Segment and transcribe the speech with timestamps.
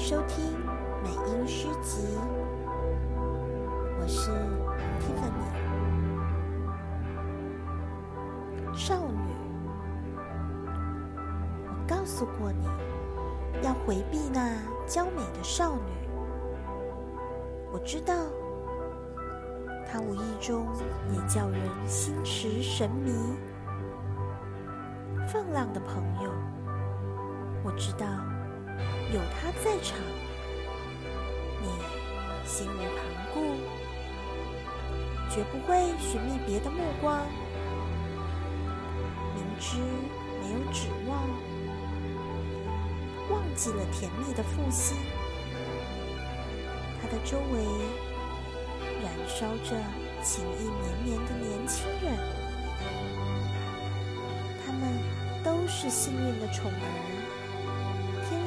[0.00, 0.58] 收听
[1.04, 2.16] 美音诗集，
[4.00, 4.30] 我是
[4.98, 5.52] Tiffany。
[8.74, 9.30] 少女，
[11.68, 12.66] 我告诉过你，
[13.62, 14.56] 要回避那
[14.86, 15.92] 娇美的少女。
[17.70, 18.14] 我知道，
[19.86, 20.66] 她无意中
[21.12, 23.12] 也叫人心驰神迷。
[25.28, 26.30] 放浪的朋友，
[27.62, 28.06] 我知道。
[29.12, 29.98] 有他在场，
[31.60, 31.66] 你
[32.46, 33.02] 心无旁
[33.34, 33.58] 骛，
[35.28, 37.26] 绝不会寻觅别的目光。
[39.34, 39.78] 明知
[40.40, 41.28] 没有指望，
[43.30, 44.96] 忘记了甜蜜的负心。
[47.02, 47.64] 他的周围
[49.02, 49.76] 燃烧着
[50.22, 52.16] 情意绵绵的年轻人，
[54.64, 54.82] 他们
[55.42, 57.39] 都是幸运的宠儿。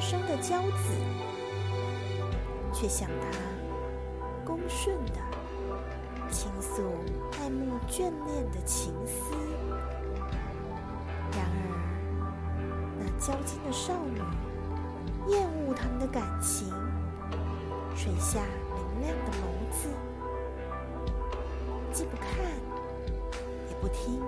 [0.04, 0.92] 生的骄子，
[2.74, 3.38] 却向他
[4.44, 5.14] 恭顺的
[6.30, 6.82] 倾诉
[7.40, 9.32] 爱慕眷恋的情思。
[11.32, 12.20] 然而，
[12.98, 14.20] 那娇矜的少女
[15.32, 16.68] 厌恶他们的感情，
[17.96, 18.40] 垂下
[18.74, 19.42] 明亮的眸
[19.72, 19.88] 子，
[21.94, 22.28] 既不看，
[23.70, 24.20] 也不听。